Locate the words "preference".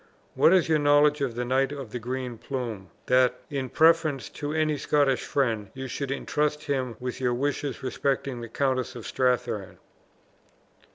3.69-4.29